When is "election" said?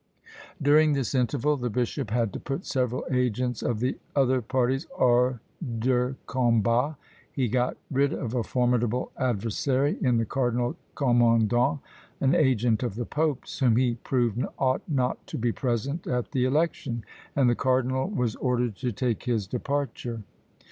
16.45-17.05